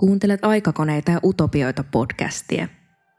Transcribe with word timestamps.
Kuuntelet 0.00 0.44
aikakoneita 0.44 1.10
ja 1.10 1.20
utopioita 1.24 1.84
podcastia. 1.84 2.68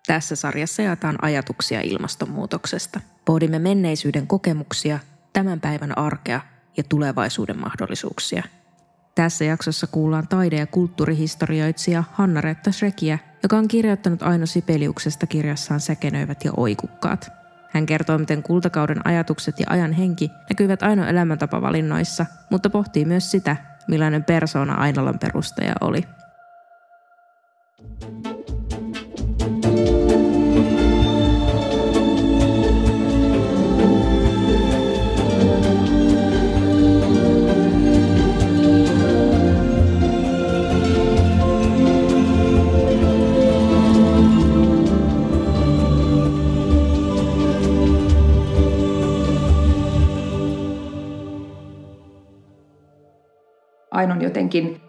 Tässä 0.08 0.36
sarjassa 0.36 0.82
jaetaan 0.82 1.16
ajatuksia 1.22 1.82
ilmastonmuutoksesta. 1.82 3.00
Pohdimme 3.26 3.60
menneisyyden 3.60 4.28
kokemuksia, 4.28 5.00
tämän 5.34 5.60
päivän 5.60 5.98
arkea 5.98 6.42
ja 6.78 6.84
tulevaisuuden 6.84 7.60
mahdollisuuksia. 7.60 8.44
Tässä 9.16 9.46
jaksossa 9.46 9.88
kuullaan 9.88 10.28
taide- 10.28 10.56
ja 10.56 10.68
kulttuurihistorioitsija 10.68 12.04
Hanna-Retta 12.12 12.72
Schrekiä, 12.72 13.20
joka 13.44 13.58
on 13.58 13.68
kirjoittanut 13.68 14.24
Aino 14.24 14.46
Sipeliuksesta 14.46 15.28
kirjassaan 15.28 15.80
Säkenöivät 15.80 16.46
ja 16.46 16.52
oikukkaat. 16.58 17.32
Hän 17.70 17.86
kertoo, 17.86 18.18
miten 18.18 18.44
kultakauden 18.44 19.08
ajatukset 19.08 19.60
ja 19.60 19.66
ajan 19.70 19.94
henki 19.94 20.30
näkyvät 20.50 20.84
Aino 20.84 21.06
elämäntapavalinnoissa, 21.06 22.26
mutta 22.50 22.70
pohtii 22.70 23.06
myös 23.06 23.32
sitä, 23.32 23.56
millainen 23.88 24.24
persoona 24.24 24.74
Ainolan 24.74 25.20
perustaja 25.20 25.74
oli– 25.82 26.04
Ainon 53.92 54.22
jotenkin 54.22 54.82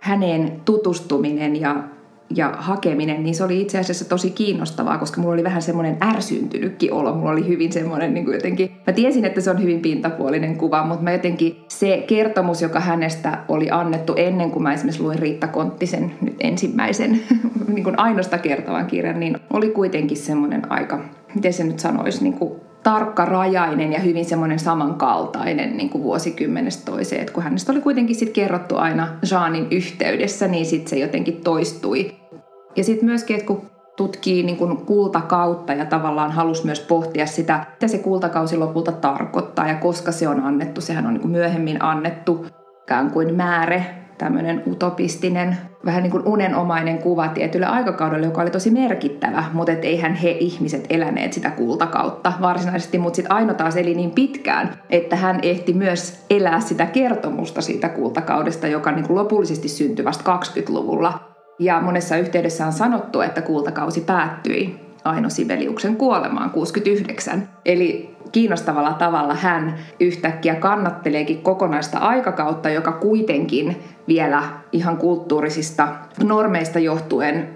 häneen 0.00 0.60
tutustuminen 0.64 1.60
ja, 1.60 1.84
ja 2.30 2.54
hakeminen, 2.58 3.22
niin 3.22 3.34
se 3.34 3.44
oli 3.44 3.60
itse 3.60 3.78
asiassa 3.78 4.08
tosi 4.08 4.30
kiinnostavaa, 4.30 4.98
koska 4.98 5.20
mulla 5.20 5.34
oli 5.34 5.44
vähän 5.44 5.62
semmoinen 5.62 5.96
ärsyntynytkin 6.02 6.92
olo. 6.92 7.14
Mulla 7.14 7.30
oli 7.30 7.48
hyvin 7.48 7.72
semmoinen 7.72 8.14
niin 8.14 8.32
jotenkin, 8.32 8.70
mä 8.86 8.92
tiesin, 8.92 9.24
että 9.24 9.40
se 9.40 9.50
on 9.50 9.62
hyvin 9.62 9.80
pintapuolinen 9.80 10.56
kuva, 10.56 10.84
mutta 10.84 11.04
mä 11.04 11.12
jotenkin 11.12 11.64
se 11.68 12.04
kertomus, 12.06 12.62
joka 12.62 12.80
hänestä 12.80 13.38
oli 13.48 13.70
annettu 13.70 14.14
ennen 14.16 14.50
kuin 14.50 14.62
mä 14.62 14.72
esimerkiksi 14.72 15.02
luin 15.02 15.18
Riitta 15.18 15.48
Konttisen 15.48 16.12
nyt 16.20 16.36
ensimmäisen 16.40 17.20
niin 17.74 17.84
kuin 17.84 17.98
ainoasta 17.98 18.38
kertovan 18.38 18.86
kirjan, 18.86 19.20
niin 19.20 19.36
oli 19.52 19.70
kuitenkin 19.70 20.16
semmoinen 20.16 20.72
aika, 20.72 21.00
miten 21.34 21.52
se 21.52 21.64
nyt 21.64 21.78
sanoisi, 21.78 22.22
niin 22.22 22.34
kuin 22.34 22.65
tarkkarajainen 22.86 23.92
ja 23.92 24.00
hyvin 24.00 24.24
semmoinen 24.24 24.58
samankaltainen 24.58 25.76
niin 25.76 25.90
kuin 25.90 26.04
vuosikymmenestä 26.04 26.92
toiseen. 26.92 27.22
Et 27.22 27.30
kun 27.30 27.42
hänestä 27.42 27.72
oli 27.72 27.80
kuitenkin 27.80 28.16
sit 28.16 28.32
kerrottu 28.32 28.76
aina 28.76 29.08
Jeanin 29.30 29.66
yhteydessä, 29.70 30.48
niin 30.48 30.66
sitten 30.66 30.90
se 30.90 30.96
jotenkin 30.96 31.40
toistui. 31.44 32.14
Ja 32.76 32.84
sitten 32.84 33.04
myöskin, 33.08 33.36
että 33.36 33.46
kun 33.46 33.62
tutkii 33.96 34.42
niin 34.42 34.56
kuin 34.56 34.76
kultakautta 34.76 35.72
ja 35.72 35.84
tavallaan 35.84 36.32
halusi 36.32 36.64
myös 36.64 36.80
pohtia 36.80 37.26
sitä, 37.26 37.66
mitä 37.72 37.88
se 37.88 37.98
kultakausi 37.98 38.56
lopulta 38.56 38.92
tarkoittaa 38.92 39.68
ja 39.68 39.74
koska 39.74 40.12
se 40.12 40.28
on 40.28 40.40
annettu. 40.40 40.80
Sehän 40.80 41.06
on 41.06 41.12
niin 41.12 41.22
kuin 41.22 41.32
myöhemmin 41.32 41.82
annettu 41.82 42.46
ikään 42.82 43.10
kuin 43.10 43.34
määre 43.34 44.05
tämmöinen 44.18 44.62
utopistinen, 44.66 45.56
vähän 45.84 46.02
niin 46.02 46.10
kuin 46.10 46.22
unenomainen 46.26 46.98
kuva 46.98 47.28
tietylle 47.28 47.66
aikakaudelle, 47.66 48.26
joka 48.26 48.42
oli 48.42 48.50
tosi 48.50 48.70
merkittävä, 48.70 49.44
mutta 49.52 49.72
et 49.72 49.84
eihän 49.84 50.14
he 50.14 50.30
ihmiset 50.30 50.86
eläneet 50.90 51.32
sitä 51.32 51.50
kultakautta 51.50 52.32
varsinaisesti, 52.40 52.98
mutta 52.98 53.16
sitten 53.16 53.32
Aino 53.32 53.54
taas 53.54 53.76
eli 53.76 53.94
niin 53.94 54.10
pitkään, 54.10 54.74
että 54.90 55.16
hän 55.16 55.38
ehti 55.42 55.72
myös 55.72 56.24
elää 56.30 56.60
sitä 56.60 56.86
kertomusta 56.86 57.60
siitä 57.62 57.88
kultakaudesta, 57.88 58.66
joka 58.66 58.92
niin 58.92 59.06
kuin 59.06 59.16
lopullisesti 59.16 59.68
syntyi 59.68 60.04
vasta 60.04 60.36
20-luvulla. 60.36 61.36
Ja 61.58 61.80
monessa 61.80 62.16
yhteydessä 62.16 62.66
on 62.66 62.72
sanottu, 62.72 63.20
että 63.20 63.42
kultakausi 63.42 64.00
päättyi 64.00 64.85
Aino 65.06 65.30
Sibeliuksen 65.30 65.96
kuolemaan 65.96 66.50
69. 66.50 67.48
Eli 67.64 68.16
kiinnostavalla 68.32 68.92
tavalla 68.92 69.34
hän 69.34 69.78
yhtäkkiä 70.00 70.54
kannatteleekin 70.54 71.42
kokonaista 71.42 71.98
aikakautta, 71.98 72.70
joka 72.70 72.92
kuitenkin 72.92 73.76
vielä 74.08 74.42
ihan 74.72 74.96
kulttuurisista 74.96 75.88
normeista 76.24 76.78
johtuen 76.78 77.48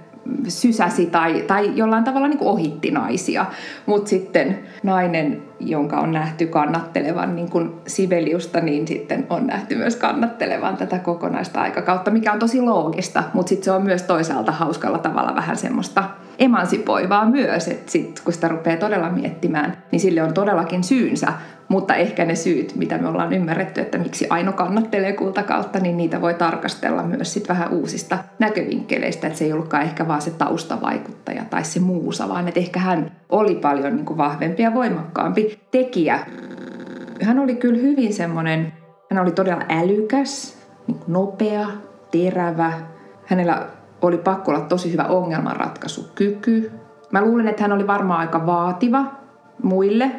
sysäsi 0.49 1.07
tai, 1.07 1.45
tai 1.47 1.73
jollain 1.75 2.05
tavalla 2.05 2.29
niin 2.29 2.39
ohitti 2.41 2.91
naisia. 2.91 3.47
Mutta 3.87 4.09
sitten 4.09 4.59
nainen, 4.83 5.43
jonka 5.61 6.01
on 6.01 6.13
nähty 6.13 6.47
kannattelevan 6.47 7.37
niin 7.37 7.51
kuin 7.51 7.73
Sibeliusta, 7.87 8.61
niin 8.61 8.89
sitten 8.89 9.27
on 9.31 9.47
nähty 9.47 9.75
myös 9.75 9.97
kannattelevan 9.97 10.77
tätä 10.77 10.99
kokonaista 10.99 11.61
aikakautta, 11.61 12.11
mikä 12.11 12.33
on 12.33 12.39
tosi 12.39 12.61
loogista, 12.61 13.25
mutta 13.35 13.49
sitten 13.49 13.65
se 13.65 13.73
on 13.73 13.83
myös 13.83 14.03
toisaalta 14.03 14.53
hauskalla 14.53 14.99
tavalla 14.99 15.35
vähän 15.35 15.57
semmoista 15.57 16.05
emansipoivaa 16.39 17.31
myös, 17.31 17.69
että 17.69 17.93
sit, 17.93 18.21
kun 18.25 18.33
sitä 18.33 18.49
rupeaa 18.49 18.77
todella 18.77 19.11
miettimään, 19.11 19.77
niin 19.93 20.01
sille 20.01 20.23
on 20.23 20.35
todellakin 20.35 20.85
syynsä, 20.85 21.33
mutta 21.69 21.95
ehkä 21.95 22.25
ne 22.25 22.35
syyt, 22.35 22.77
mitä 22.77 22.99
me 22.99 23.09
ollaan 23.09 23.33
ymmärretty, 23.33 23.81
että 23.81 23.99
miksi 23.99 24.27
Aino 24.31 24.53
kannattelee 24.53 25.13
kultakautta, 25.13 25.79
niin 25.79 25.97
niitä 25.97 26.21
voi 26.21 26.35
tarkastella 26.35 27.03
myös 27.03 27.33
sit 27.33 27.49
vähän 27.49 27.73
uusista 27.73 28.19
näkövinkkeleistä, 28.39 29.27
että 29.27 29.39
se 29.39 29.45
ei 29.45 29.53
ollutkaan 29.53 29.83
ehkä 29.83 30.09
vaan 30.09 30.23
se 30.23 30.31
taustavaikuttaja 30.31 31.45
tai 31.51 31.65
se 31.65 31.81
muusa, 31.81 32.29
vaan 32.29 32.49
että 32.49 32.61
ehkä 32.61 32.81
hän 32.81 33.13
oli 33.29 33.55
paljon 33.55 33.97
niin 33.97 34.07
kuin 34.07 34.17
vahvempi 34.19 34.63
ja 34.63 34.75
voimakkaampi 34.75 35.50
tekijä. 35.71 36.27
Hän 37.23 37.39
oli 37.39 37.55
kyllä 37.55 37.79
hyvin 37.79 38.15
semmoinen, 38.15 38.73
hän 39.11 39.23
oli 39.23 39.31
todella 39.31 39.63
älykäs, 39.69 40.59
niin 40.87 40.99
nopea, 41.07 41.67
terävä. 42.11 42.73
Hänellä 43.27 43.67
oli 44.03 44.19
pakko 44.19 44.51
olla 44.51 44.61
tosi 44.61 44.93
hyvä 44.93 45.05
ongelmanratkaisukyky. 45.05 46.71
Mä 47.13 47.23
luulen, 47.23 47.49
että 47.49 47.63
hän 47.63 47.73
oli 47.73 47.87
varmaan 47.87 48.21
aika 48.21 48.47
vaativa 48.47 49.05
muille, 49.63 50.11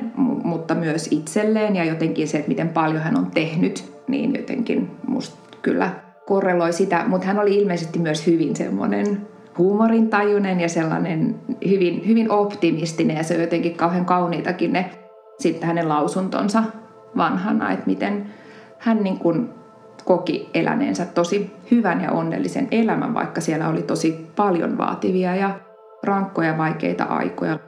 mutta 0.44 0.76
myös 0.76 1.08
itselleen 1.12 1.76
ja 1.76 1.86
jotenkin 1.86 2.28
se, 2.28 2.38
että 2.38 2.50
miten 2.50 2.70
paljon 2.70 3.02
hän 3.02 3.18
on 3.18 3.32
tehnyt, 3.32 3.94
niin 4.08 4.36
jotenkin 4.36 4.92
musta 5.08 5.58
kyllä 5.62 5.90
korreloi 6.26 6.74
sitä, 6.74 7.04
mutta 7.08 7.28
hän 7.28 7.40
oli 7.40 7.56
ilmeisesti 7.56 8.00
myös 8.00 8.28
hyvin 8.28 8.56
semmoinen 8.56 9.28
huumorintajuinen 9.58 10.60
ja 10.60 10.70
sellainen 10.70 11.36
hyvin, 11.70 12.08
hyvin 12.08 12.32
optimistinen 12.32 13.18
ja 13.18 13.24
se 13.24 13.36
on 13.36 13.42
jotenkin 13.42 13.76
kauhean 13.76 14.06
kauniitakin 14.06 14.74
ne 14.74 14.92
sitten 15.42 15.68
hänen 15.68 15.90
lausuntonsa 15.90 16.64
vanhana, 17.18 17.72
että 17.72 17.86
miten 17.86 18.26
hän 18.78 19.04
niin 19.04 19.18
kuin 19.18 19.50
koki 20.06 20.50
eläneensä 20.54 21.06
tosi 21.06 21.52
hyvän 21.72 22.02
ja 22.02 22.12
onnellisen 22.12 22.68
elämän, 22.72 23.14
vaikka 23.14 23.42
siellä 23.42 23.70
oli 23.70 23.82
tosi 23.82 24.28
paljon 24.36 24.78
vaativia 24.78 25.36
ja 25.36 25.60
rankkoja 26.04 26.58
vaikeita 26.58 27.04
aikoja. 27.04 27.60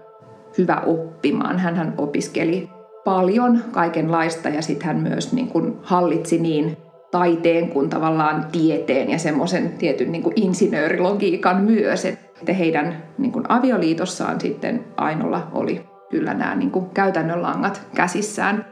Hyvä 0.58 0.82
oppimaan. 0.86 1.60
hän 1.60 1.94
opiskeli 1.98 2.70
paljon 3.04 3.64
kaikenlaista 3.72 4.50
ja 4.50 4.62
sitten 4.62 4.88
hän 4.88 4.98
myös 4.98 5.34
niin 5.34 5.48
kuin 5.48 5.78
hallitsi 5.82 6.40
niin 6.40 6.78
taiteen 7.12 7.70
kuin 7.70 7.90
tavallaan 7.90 8.46
tieteen 8.52 9.10
ja 9.10 9.20
semmoisen 9.20 9.70
tietyn 9.70 10.12
niin 10.12 10.24
kuin 10.24 10.34
insinöörilogiikan 10.36 11.64
myös, 11.64 12.06
että 12.06 12.54
heidän 12.54 13.04
niin 13.18 13.32
kuin 13.32 13.46
avioliitossaan 13.50 14.42
sitten 14.42 14.86
Ainolla 14.98 15.48
oli 15.52 15.93
kyllä 16.14 16.34
nämä 16.34 16.56
niin 16.56 16.72
kuin 16.72 16.90
käytännön 16.90 17.42
langat 17.42 17.82
käsissään. 17.96 18.66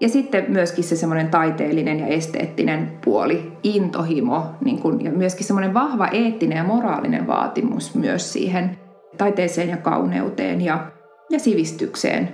Ja 0.00 0.08
sitten 0.08 0.44
myöskin 0.48 0.84
se 0.84 0.96
semmoinen 0.96 1.28
taiteellinen 1.28 2.00
ja 2.00 2.06
esteettinen 2.06 2.98
puoli, 3.04 3.52
intohimo 3.62 4.46
niin 4.64 4.78
kun, 4.78 5.04
ja 5.04 5.10
myöskin 5.10 5.46
semmoinen 5.46 5.74
vahva 5.74 6.06
eettinen 6.06 6.58
ja 6.58 6.64
moraalinen 6.64 7.26
vaatimus 7.26 7.94
myös 7.94 8.32
siihen 8.32 8.78
taiteeseen 9.18 9.68
ja 9.68 9.76
kauneuteen 9.76 10.60
ja, 10.60 10.86
ja 11.30 11.38
sivistykseen. 11.38 12.28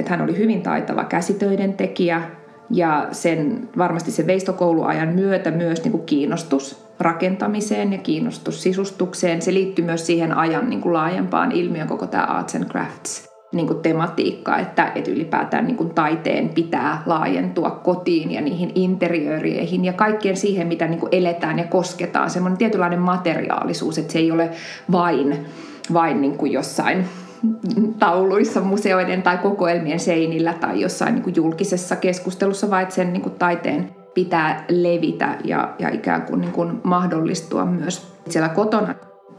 Että 0.00 0.10
hän 0.10 0.22
oli 0.22 0.38
hyvin 0.38 0.62
taitava 0.62 1.04
käsitöiden 1.04 1.72
tekijä, 1.72 2.41
ja 2.72 3.08
sen, 3.12 3.68
varmasti 3.78 4.10
se 4.10 4.26
veistokouluajan 4.26 5.08
myötä 5.08 5.50
myös 5.50 5.84
niin 5.84 5.92
kuin 5.92 6.06
kiinnostus 6.06 6.84
rakentamiseen 7.00 7.92
ja 7.92 7.98
kiinnostus 7.98 8.62
sisustukseen. 8.62 9.42
Se 9.42 9.54
liittyy 9.54 9.84
myös 9.84 10.06
siihen 10.06 10.36
ajan 10.36 10.70
niin 10.70 10.80
kuin 10.80 10.92
laajempaan 10.92 11.52
ilmiön 11.52 11.88
koko 11.88 12.06
tämä 12.06 12.24
arts 12.24 12.54
and 12.54 12.64
crafts 12.64 13.32
niin 13.52 13.66
kuin 13.66 13.80
tematiikka, 13.80 14.58
että, 14.58 14.92
että 14.94 15.10
ylipäätään 15.10 15.66
niin 15.66 15.76
kuin 15.76 15.94
taiteen 15.94 16.48
pitää 16.48 17.02
laajentua 17.06 17.70
kotiin 17.70 18.30
ja 18.30 18.40
niihin 18.40 18.72
interiööreihin 18.74 19.84
ja 19.84 19.92
kaikkeen 19.92 20.36
siihen, 20.36 20.66
mitä 20.66 20.88
niin 20.88 21.00
kuin 21.00 21.14
eletään 21.14 21.58
ja 21.58 21.64
kosketaan. 21.64 22.30
Semmoinen 22.30 22.58
tietynlainen 22.58 23.00
materiaalisuus, 23.00 23.98
että 23.98 24.12
se 24.12 24.18
ei 24.18 24.30
ole 24.30 24.50
vain, 24.92 25.46
vain 25.92 26.20
niin 26.20 26.38
kuin 26.38 26.52
jossain 26.52 27.04
tauluissa 27.98 28.60
museoiden 28.60 29.22
tai 29.22 29.38
kokoelmien 29.38 30.00
seinillä 30.00 30.54
tai 30.54 30.80
jossain 30.80 31.14
niin 31.14 31.22
kuin 31.22 31.36
julkisessa 31.36 31.96
keskustelussa, 31.96 32.70
vaan 32.70 32.82
että 32.82 32.94
sen 32.94 33.12
niin 33.12 33.22
kuin 33.22 33.34
taiteen 33.34 33.88
pitää 34.14 34.64
levitä 34.68 35.38
ja, 35.44 35.74
ja 35.78 35.88
ikään 35.88 36.22
kuin, 36.22 36.40
niin 36.40 36.52
kuin 36.52 36.80
mahdollistua 36.82 37.64
myös 37.64 38.12
siellä 38.28 38.48
kotona. 38.48 38.94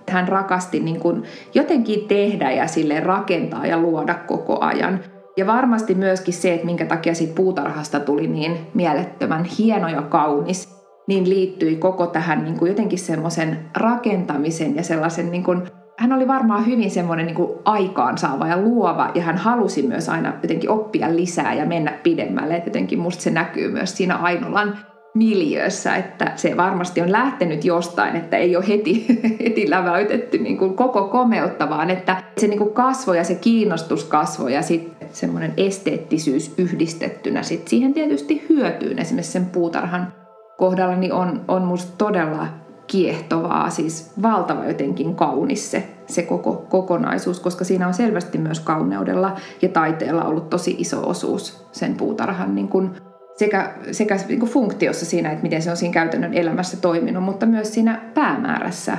Hän 0.09 0.27
rakasti 0.27 0.79
niin 0.79 0.99
kuin 0.99 1.23
jotenkin 1.53 2.07
tehdä 2.07 2.51
ja 2.51 2.67
sille 2.67 2.99
rakentaa 2.99 3.65
ja 3.65 3.77
luoda 3.77 4.13
koko 4.13 4.59
ajan. 4.61 4.99
Ja 5.37 5.47
varmasti 5.47 5.95
myöskin 5.95 6.33
se, 6.33 6.53
että 6.53 6.65
minkä 6.65 6.85
takia 6.85 7.15
siitä 7.15 7.35
puutarhasta 7.35 7.99
tuli 7.99 8.27
niin 8.27 8.57
mielettömän 8.73 9.43
hieno 9.43 9.87
ja 9.87 10.01
kaunis, 10.01 10.83
niin 11.07 11.29
liittyi 11.29 11.75
koko 11.75 12.07
tähän 12.07 12.43
niin 12.43 12.59
kuin 12.59 12.69
jotenkin 12.69 12.99
semmoisen 12.99 13.59
rakentamisen 13.77 14.75
ja 14.75 14.83
sellaisen 14.83 15.31
niin 15.31 15.43
kuin 15.43 15.61
hän 15.97 16.13
oli 16.13 16.27
varmaan 16.27 16.65
hyvin 16.65 16.91
semmoinen 16.91 17.25
niin 17.25 17.49
aikaansaava 17.65 18.47
ja 18.47 18.57
luova 18.57 19.11
ja 19.15 19.21
hän 19.23 19.37
halusi 19.37 19.87
myös 19.87 20.09
aina 20.09 20.33
jotenkin 20.41 20.69
oppia 20.69 21.15
lisää 21.15 21.53
ja 21.53 21.65
mennä 21.65 21.91
pidemmälle. 22.03 22.55
Et 22.55 22.65
jotenkin 22.65 22.99
musta 22.99 23.23
se 23.23 23.31
näkyy 23.31 23.71
myös 23.71 23.97
siinä 23.97 24.15
Ainolan 24.15 24.77
miljöössä, 25.13 25.95
että 25.95 26.31
se 26.35 26.57
varmasti 26.57 27.01
on 27.01 27.11
lähtenyt 27.11 27.65
jostain, 27.65 28.15
että 28.15 28.37
ei 28.37 28.55
ole 28.55 28.67
heti, 28.67 29.05
heti 29.43 29.69
läväytetty 29.69 30.37
niin 30.37 30.57
kuin 30.57 30.73
koko 30.73 31.07
komeutta, 31.07 31.69
vaan 31.69 31.89
että 31.89 32.23
se 32.37 32.47
niin 32.47 32.59
kuin 32.59 32.73
kasvoi 32.73 33.17
ja 33.17 33.23
se 33.23 33.35
kiinnostus 33.35 34.03
kasvoi 34.03 34.53
ja 34.53 34.61
sitten 34.61 35.09
semmoinen 35.11 35.53
esteettisyys 35.57 36.53
yhdistettynä 36.57 37.43
sit 37.43 37.67
siihen 37.67 37.93
tietysti 37.93 38.45
hyötyyn 38.49 38.99
esimerkiksi 38.99 39.31
sen 39.31 39.45
puutarhan 39.45 40.13
kohdalla 40.57 40.95
niin 40.95 41.13
on, 41.13 41.41
on 41.47 41.61
musta 41.61 41.97
todella 41.97 42.62
kiehtovaa, 42.93 43.69
siis 43.69 44.11
valtava 44.21 44.65
jotenkin 44.65 45.15
kaunis 45.15 45.71
se, 45.71 45.87
se 46.07 46.21
koko 46.21 46.65
kokonaisuus, 46.69 47.39
koska 47.39 47.63
siinä 47.63 47.87
on 47.87 47.93
selvästi 47.93 48.37
myös 48.37 48.59
kauneudella 48.59 49.35
ja 49.61 49.69
taiteella 49.69 50.23
ollut 50.23 50.49
tosi 50.49 50.75
iso 50.77 51.09
osuus 51.09 51.65
sen 51.71 51.95
puutarhan 51.95 52.55
niin 52.55 52.67
kuin 52.67 52.91
sekä, 53.37 53.73
sekä 53.91 54.17
niin 54.27 54.39
kuin 54.39 54.51
funktiossa 54.51 55.05
siinä, 55.05 55.31
että 55.31 55.43
miten 55.43 55.61
se 55.61 55.71
on 55.71 55.77
siinä 55.77 55.93
käytännön 55.93 56.33
elämässä 56.33 56.77
toiminut, 56.77 57.23
mutta 57.23 57.45
myös 57.45 57.73
siinä 57.73 58.01
päämäärässä 58.13 58.97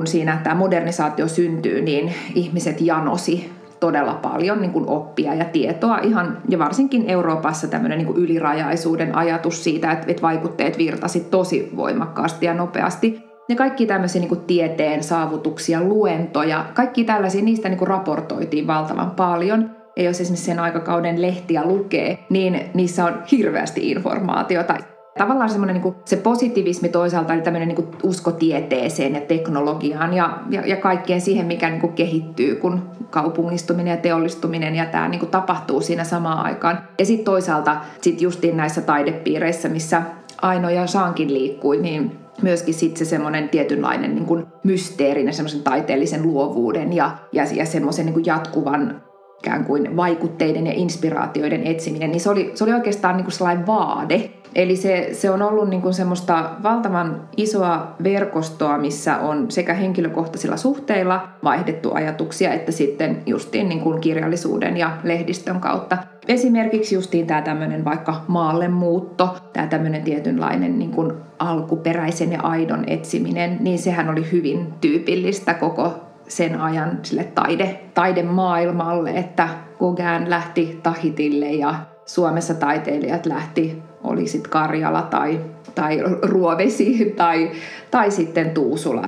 kun 0.00 0.06
siinä 0.06 0.40
tämä 0.42 0.54
modernisaatio 0.54 1.28
syntyy, 1.28 1.82
niin 1.82 2.14
ihmiset 2.34 2.80
janosi 2.80 3.52
todella 3.80 4.14
paljon 4.14 4.60
niin 4.60 4.72
kuin 4.72 4.88
oppia 4.88 5.34
ja 5.34 5.44
tietoa 5.44 5.98
ihan, 5.98 6.38
ja 6.48 6.58
varsinkin 6.58 7.10
Euroopassa 7.10 7.68
tämmöinen 7.68 7.98
niin 7.98 8.06
kuin 8.06 8.18
ylirajaisuuden 8.18 9.16
ajatus 9.16 9.64
siitä, 9.64 9.92
että, 9.92 10.04
että 10.08 10.22
vaikutteet 10.22 10.78
virtasi 10.78 11.20
tosi 11.20 11.70
voimakkaasti 11.76 12.46
ja 12.46 12.54
nopeasti. 12.54 13.22
Ja 13.48 13.56
kaikki 13.56 13.86
tämmöisiä 13.86 14.20
niin 14.20 14.28
kuin 14.28 14.40
tieteen 14.40 15.02
saavutuksia, 15.02 15.82
luentoja, 15.82 16.64
kaikki 16.74 17.04
tällaisia, 17.04 17.42
niistä 17.42 17.68
niin 17.68 17.78
kuin 17.78 17.88
raportoitiin 17.88 18.66
valtavan 18.66 19.10
paljon. 19.10 19.70
Ja 19.96 20.02
jos 20.02 20.20
esimerkiksi 20.20 20.46
sen 20.46 20.58
aikakauden 20.58 21.22
lehtiä 21.22 21.64
lukee, 21.64 22.18
niin 22.30 22.60
niissä 22.74 23.04
on 23.04 23.22
hirveästi 23.32 23.90
informaatiota 23.90 24.74
tavallaan 25.20 25.50
semmoinen 25.50 25.82
niin 25.82 25.94
se 26.04 26.16
positivismi 26.16 26.88
toisaalta, 26.88 27.34
eli 27.34 27.42
tämmöinen 27.42 27.68
niin 27.68 27.88
usko 28.02 28.32
tieteeseen 28.32 29.14
ja 29.14 29.20
teknologiaan 29.20 30.14
ja, 30.14 30.38
ja, 30.50 30.66
ja 30.66 30.76
kaikkeen 30.76 31.20
siihen, 31.20 31.46
mikä 31.46 31.70
niin 31.70 31.80
kuin 31.80 31.92
kehittyy, 31.92 32.56
kun 32.56 32.82
kaupungistuminen 33.10 33.90
ja 33.90 33.96
teollistuminen 33.96 34.74
ja 34.74 34.86
tämä 34.86 35.08
niin 35.08 35.18
kuin 35.18 35.30
tapahtuu 35.30 35.80
siinä 35.80 36.04
samaan 36.04 36.44
aikaan. 36.44 36.78
Ja 36.98 37.06
sitten 37.06 37.24
toisaalta 37.24 37.76
sit 38.00 38.22
justiin 38.22 38.56
näissä 38.56 38.80
taidepiireissä, 38.80 39.68
missä 39.68 40.02
Aino 40.42 40.70
ja 40.70 40.86
Saankin 40.86 41.34
liikkui, 41.34 41.76
niin 41.76 42.18
myöskin 42.42 42.74
sitten 42.74 42.98
se 42.98 43.04
semmoinen 43.04 43.48
tietynlainen 43.48 44.14
niin 44.14 44.26
kuin 44.26 44.46
mysteerinen, 44.64 45.34
semmoisen 45.34 45.62
taiteellisen 45.62 46.22
luovuuden 46.22 46.92
ja, 46.92 47.18
ja, 47.32 47.44
ja 47.54 47.66
semmoisen 47.66 48.06
niin 48.06 48.26
jatkuvan 48.26 49.02
ikään 49.44 49.64
kuin 49.64 49.96
vaikutteiden 49.96 50.66
ja 50.66 50.72
inspiraatioiden 50.72 51.66
etsiminen, 51.66 52.10
niin 52.10 52.20
se 52.20 52.30
oli, 52.30 52.50
se 52.54 52.64
oli 52.64 52.72
oikeastaan 52.72 53.16
niin 53.16 53.24
kuin 53.24 53.32
sellainen 53.32 53.66
vaade. 53.66 54.30
Eli 54.54 54.76
se, 54.76 55.08
se 55.12 55.30
on 55.30 55.42
ollut 55.42 55.68
niin 55.68 55.82
kuin 55.82 55.94
semmoista 55.94 56.50
valtavan 56.62 57.28
isoa 57.36 57.94
verkostoa, 58.02 58.78
missä 58.78 59.16
on 59.16 59.50
sekä 59.50 59.74
henkilökohtaisilla 59.74 60.56
suhteilla 60.56 61.28
vaihdettu 61.44 61.94
ajatuksia, 61.94 62.52
että 62.52 62.72
sitten 62.72 63.22
justiin 63.26 63.68
niin 63.68 63.80
kuin 63.80 64.00
kirjallisuuden 64.00 64.76
ja 64.76 64.96
lehdistön 65.04 65.60
kautta. 65.60 65.98
Esimerkiksi 66.28 66.94
justiin 66.94 67.26
tämä 67.26 67.42
tämmöinen 67.42 67.84
vaikka 67.84 68.24
maalle 68.28 68.68
muutto, 68.68 69.36
tämä 69.52 69.66
tämmöinen 69.66 70.02
tietynlainen 70.02 70.78
niin 70.78 70.90
kuin 70.90 71.12
alkuperäisen 71.38 72.32
ja 72.32 72.40
aidon 72.42 72.84
etsiminen, 72.86 73.56
niin 73.60 73.78
sehän 73.78 74.08
oli 74.08 74.32
hyvin 74.32 74.74
tyypillistä 74.80 75.54
koko 75.54 76.09
sen 76.30 76.60
ajan 76.60 76.98
sille 77.02 77.24
taide, 77.24 77.80
taidemaailmalle, 77.94 79.10
että 79.10 79.48
Gauguin 79.78 80.30
lähti 80.30 80.80
Tahitille 80.82 81.46
ja 81.46 81.74
Suomessa 82.06 82.54
taiteilijat 82.54 83.26
lähti, 83.26 83.82
oli 84.04 84.26
sitten 84.26 84.50
Karjala 84.50 85.02
tai, 85.02 85.40
tai 85.74 85.98
Ruovesi 86.22 87.14
tai, 87.16 87.50
tai 87.90 88.10
sitten 88.10 88.50
Tuusula. 88.50 89.04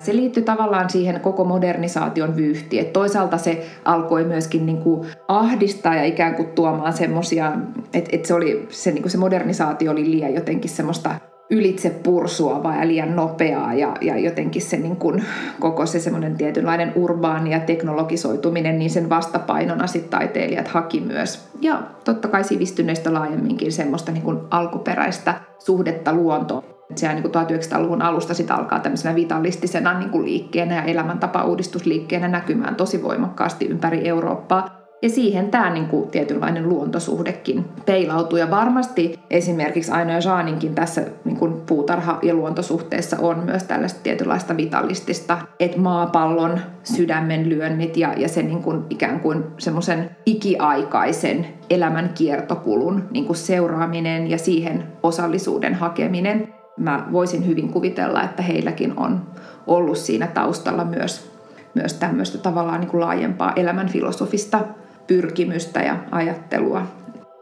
Se 0.00 0.16
liittyy 0.16 0.42
tavallaan 0.42 0.90
siihen 0.90 1.20
koko 1.20 1.44
modernisaation 1.44 2.36
vyyhtiin. 2.36 2.86
Toisaalta 2.86 3.38
se 3.38 3.66
alkoi 3.84 4.24
myöskin 4.24 4.66
niinku 4.66 5.06
ahdistaa 5.28 5.94
ja 5.94 6.04
ikään 6.04 6.34
kuin 6.34 6.48
tuomaan 6.48 6.92
semmoisia, 6.92 7.52
että 7.94 8.10
et 8.12 8.24
se, 8.24 8.34
oli, 8.34 8.66
se, 8.68 8.90
niinku 8.90 9.08
se 9.08 9.18
modernisaatio 9.18 9.92
oli 9.92 10.10
liian 10.10 10.34
jotenkin 10.34 10.70
semmoista 10.70 11.14
ylitse 11.52 11.90
pursuavaa 11.90 12.76
ja 12.76 12.88
liian 12.88 13.16
nopeaa 13.16 13.74
ja, 13.74 13.96
ja 14.00 14.18
jotenkin 14.18 14.62
se 14.62 14.76
niin 14.76 14.96
kuin, 14.96 15.24
koko 15.60 15.86
se 15.86 16.00
semmoinen 16.00 16.36
tietynlainen 16.36 16.92
urbaani 16.94 17.52
ja 17.52 17.60
teknologisoituminen, 17.60 18.78
niin 18.78 18.90
sen 18.90 19.08
vastapainona 19.08 19.86
sitten 19.86 20.18
taiteilijat 20.18 20.68
haki 20.68 21.00
myös. 21.00 21.48
Ja 21.60 21.82
totta 22.04 22.28
kai 22.28 22.44
sivistyneistä 22.44 23.14
laajemminkin 23.14 23.72
semmoista 23.72 24.12
niin 24.12 24.22
kuin 24.22 24.38
alkuperäistä 24.50 25.34
suhdetta 25.58 26.12
luontoon. 26.12 26.62
Sehän 26.94 27.16
niin 27.16 27.24
1900-luvun 27.24 28.02
alusta 28.02 28.34
sitten 28.34 28.56
alkaa 28.56 28.80
tämmöisenä 28.80 29.14
vitalistisena 29.14 29.98
niin 29.98 30.10
kuin 30.10 30.24
liikkeenä 30.24 30.74
ja 30.74 30.82
elämäntapa-uudistusliikkeenä 30.82 32.28
näkymään 32.28 32.74
tosi 32.74 33.02
voimakkaasti 33.02 33.66
ympäri 33.66 34.08
Eurooppaa. 34.08 34.81
Ja 35.02 35.08
siihen 35.08 35.50
tämä 35.50 35.70
niin 35.70 35.86
kuin, 35.86 36.10
tietynlainen 36.10 36.68
luontosuhdekin 36.68 37.64
peilautuu. 37.86 38.38
Ja 38.38 38.50
varmasti 38.50 39.20
esimerkiksi 39.30 39.92
Aino 39.92 40.12
ja 40.12 40.20
Jaaninkin 40.24 40.74
tässä 40.74 41.02
niin 41.24 41.36
kuin 41.36 41.52
puutarha- 41.66 42.18
ja 42.22 42.34
luontosuhteessa 42.34 43.16
on 43.20 43.38
myös 43.38 43.62
tällaista 43.62 44.00
tietynlaista 44.02 44.56
vitallistista, 44.56 45.38
että 45.60 45.80
maapallon 45.80 46.60
sydämen 46.84 47.48
lyönnit 47.48 47.96
ja, 47.96 48.14
ja 48.16 48.28
se 48.28 48.42
niin 48.42 48.62
kuin, 48.62 48.84
ikään 48.90 49.20
kuin 49.20 49.44
semmoisen 49.58 50.10
ikiaikaisen 50.26 51.46
elämän 51.70 52.10
kiertokulun 52.14 53.04
niin 53.10 53.24
kuin 53.24 53.36
seuraaminen 53.36 54.30
ja 54.30 54.38
siihen 54.38 54.84
osallisuuden 55.02 55.74
hakeminen. 55.74 56.54
Mä 56.76 57.06
voisin 57.12 57.46
hyvin 57.46 57.68
kuvitella, 57.68 58.22
että 58.22 58.42
heilläkin 58.42 58.98
on 58.98 59.20
ollut 59.66 59.98
siinä 59.98 60.26
taustalla 60.26 60.84
myös 60.84 61.32
myös 61.74 61.94
tämmöistä 61.94 62.38
tavallaan 62.38 62.80
niin 62.80 62.90
kuin 62.90 63.00
laajempaa 63.00 63.52
elämän 63.56 63.88
filosofista 63.88 64.60
pyrkimystä 65.06 65.80
ja 65.80 65.96
ajattelua. 66.10 66.86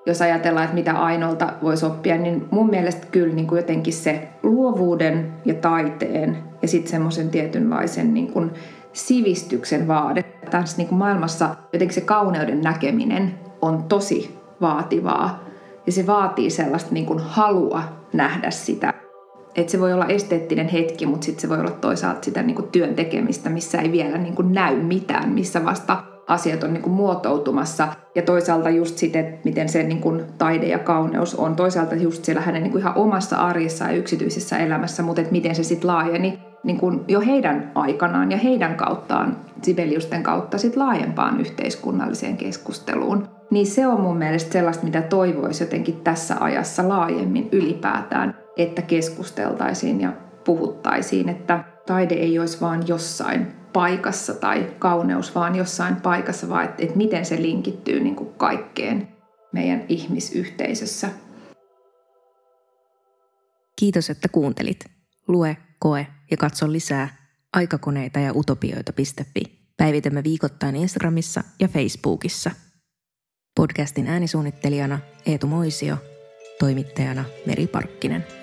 Jos 0.06 0.22
ajatellaan, 0.22 0.64
että 0.64 0.74
mitä 0.74 0.92
Ainolta 0.92 1.52
voisi 1.62 1.86
oppia, 1.86 2.16
niin 2.16 2.48
mun 2.50 2.70
mielestä 2.70 3.06
kyllä 3.10 3.34
niin 3.34 3.46
kuin 3.46 3.56
jotenkin 3.56 3.92
se 3.92 4.28
luovuuden 4.42 5.32
ja 5.44 5.54
taiteen 5.54 6.38
ja 6.62 6.68
sitten 6.68 6.90
semmoisen 6.90 7.30
tietynlaisen 7.30 8.14
niin 8.14 8.32
kuin 8.32 8.50
sivistyksen 8.92 9.88
vaade. 9.88 10.22
Tässä 10.50 10.76
niin 10.76 10.88
kuin 10.88 10.98
maailmassa 10.98 11.56
jotenkin 11.72 11.94
se 11.94 12.00
kauneuden 12.00 12.60
näkeminen 12.60 13.34
on 13.62 13.82
tosi 13.82 14.38
vaativaa 14.60 15.44
ja 15.86 15.92
se 15.92 16.06
vaatii 16.06 16.50
sellaista 16.50 16.94
niin 16.94 17.06
kuin 17.06 17.18
halua 17.18 17.82
nähdä 18.12 18.50
sitä. 18.50 18.94
Että 19.54 19.72
se 19.72 19.80
voi 19.80 19.92
olla 19.92 20.06
esteettinen 20.06 20.68
hetki, 20.68 21.06
mutta 21.06 21.24
sitten 21.24 21.40
se 21.40 21.48
voi 21.48 21.60
olla 21.60 21.70
toisaalta 21.70 22.24
sitä 22.24 22.42
niin 22.42 22.56
kuin 22.56 22.68
työn 22.68 22.94
tekemistä, 22.94 23.50
missä 23.50 23.80
ei 23.80 23.92
vielä 23.92 24.18
niin 24.18 24.34
kuin 24.34 24.52
näy 24.52 24.82
mitään, 24.82 25.28
missä 25.28 25.64
vasta 25.64 26.02
asiat 26.30 26.62
on 26.62 26.72
niin 26.72 26.82
kuin 26.82 26.92
muotoutumassa. 26.92 27.88
Ja 28.14 28.22
toisaalta 28.22 28.70
just 28.70 28.98
sitten, 28.98 29.38
miten 29.44 29.68
se 29.68 29.82
niin 29.82 30.00
kuin 30.00 30.24
taide 30.38 30.66
ja 30.66 30.78
kauneus 30.78 31.34
on. 31.34 31.56
Toisaalta 31.56 31.94
just 31.94 32.24
siellä 32.24 32.42
hänen 32.42 32.62
niin 32.62 32.72
kuin 32.72 32.80
ihan 32.80 32.96
omassa 32.96 33.36
arjessa 33.36 33.84
ja 33.84 33.96
yksityisessä 33.96 34.58
elämässä, 34.58 35.02
mutta 35.02 35.20
että 35.20 35.32
miten 35.32 35.54
se 35.54 35.62
sitten 35.62 35.90
laajeni 35.90 36.38
niin 36.64 36.78
kuin 36.78 37.00
jo 37.08 37.20
heidän 37.20 37.72
aikanaan 37.74 38.30
ja 38.30 38.36
heidän 38.36 38.74
kauttaan, 38.74 39.36
Sibeliusten 39.62 40.22
kautta 40.22 40.58
sit 40.58 40.76
laajempaan 40.76 41.40
yhteiskunnalliseen 41.40 42.36
keskusteluun. 42.36 43.28
Niin 43.50 43.66
se 43.66 43.86
on 43.86 44.00
mun 44.00 44.16
mielestä 44.16 44.52
sellaista, 44.52 44.84
mitä 44.84 45.02
toivoisi 45.02 45.64
jotenkin 45.64 46.00
tässä 46.00 46.36
ajassa 46.40 46.88
laajemmin 46.88 47.48
ylipäätään, 47.52 48.34
että 48.56 48.82
keskusteltaisiin 48.82 50.00
ja 50.00 50.12
puhuttaisiin, 50.44 51.28
että 51.28 51.64
taide 51.86 52.14
ei 52.14 52.38
olisi 52.38 52.60
vaan 52.60 52.88
jossain 52.88 53.59
paikassa 53.72 54.34
tai 54.34 54.74
kauneus 54.78 55.34
vaan 55.34 55.54
jossain 55.54 55.96
paikassa, 55.96 56.48
vaan 56.48 56.64
että, 56.64 56.82
että 56.82 56.96
miten 56.96 57.26
se 57.26 57.42
linkittyy 57.42 58.00
niin 58.00 58.16
kuin 58.16 58.34
kaikkeen 58.34 59.08
meidän 59.52 59.84
ihmisyhteisössä. 59.88 61.08
Kiitos, 63.76 64.10
että 64.10 64.28
kuuntelit. 64.28 64.84
Lue, 65.28 65.56
koe 65.78 66.06
ja 66.30 66.36
katso 66.36 66.72
lisää 66.72 67.16
aikakoneita 67.52 68.20
ja 68.20 68.32
utopioita.fi. 68.34 69.42
Päivitämme 69.76 70.24
viikoittain 70.24 70.76
Instagramissa 70.76 71.44
ja 71.60 71.68
Facebookissa. 71.68 72.50
Podcastin 73.56 74.06
äänisuunnittelijana 74.06 74.98
Eetu 75.26 75.46
Moisio, 75.46 75.96
toimittajana 76.58 77.24
Meri 77.46 77.66
Parkkinen. 77.66 78.39